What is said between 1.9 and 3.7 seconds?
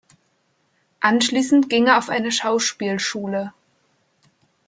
auf eine Schauspielschule.